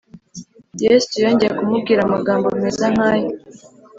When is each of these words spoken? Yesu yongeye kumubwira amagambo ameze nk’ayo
Yesu 0.83 1.11
yongeye 1.23 1.51
kumubwira 1.57 1.99
amagambo 2.03 2.45
ameze 2.55 2.85
nk’ayo 2.93 3.29